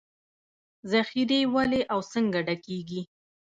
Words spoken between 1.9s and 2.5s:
او څنګه